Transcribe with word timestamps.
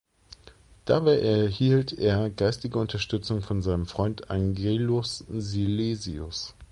Dabei 0.85 1.19
erhielt 1.21 1.93
er 1.93 2.31
geistige 2.31 2.79
Unterstützung 2.79 3.43
von 3.43 3.61
seinem 3.61 3.85
Freund 3.85 4.31
Angelus 4.31 5.23
Silesius. 5.29 6.55